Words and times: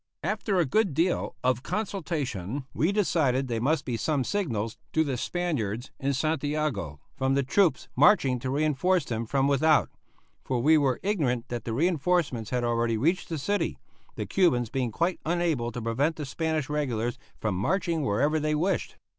After 0.23 0.57
a 0.57 0.65
good 0.65 0.95
deal 0.95 1.35
of 1.43 1.61
consultation, 1.61 2.65
we 2.73 2.91
decided 2.91 3.47
they 3.47 3.59
must 3.59 3.85
be 3.85 3.97
some 3.97 4.23
signals 4.23 4.79
to 4.93 5.03
the 5.03 5.15
Spaniards 5.15 5.91
in 5.99 6.15
Santiago, 6.15 6.99
from 7.15 7.35
the 7.35 7.43
troops 7.43 7.87
marching 7.95 8.39
to 8.39 8.49
reinforce 8.49 9.05
them 9.05 9.27
from 9.27 9.47
without 9.47 9.91
for 10.43 10.59
we 10.59 10.75
were 10.75 10.99
ignorant 11.03 11.49
that 11.49 11.65
the 11.65 11.73
reinforcements 11.73 12.49
had 12.49 12.63
already 12.63 12.97
reached 12.97 13.29
the 13.29 13.37
city, 13.37 13.77
the 14.15 14.25
Cubans 14.25 14.71
being 14.71 14.91
quite 14.91 15.19
unable 15.23 15.71
to 15.71 15.79
prevent 15.83 16.15
the 16.15 16.25
Spanish 16.25 16.67
regulars 16.67 17.19
from 17.39 17.53
marching 17.53 18.01
wherever 18.01 18.39
they 18.39 18.55
wished. 18.55 18.97